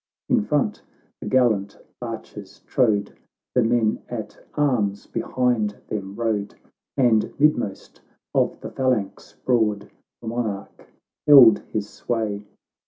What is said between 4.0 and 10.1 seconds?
at arms behind them rode, And midmost of the phalanx hroad